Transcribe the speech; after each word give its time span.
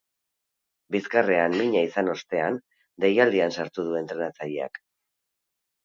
Bizkarrean 0.95 1.53
mina 1.59 1.83
izan 1.89 2.11
ostean, 2.15 2.59
deialdian 3.07 3.57
sartu 3.61 3.89
du 3.91 3.97
entrenatzaileak. 4.05 4.85